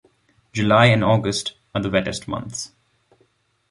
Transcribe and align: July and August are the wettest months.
July 0.51 0.87
and 0.87 1.03
August 1.03 1.53
are 1.75 1.81
the 1.83 1.89
wettest 1.91 2.27
months. 2.27 2.71